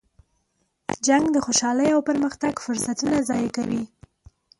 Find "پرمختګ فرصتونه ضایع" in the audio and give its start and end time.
2.09-3.49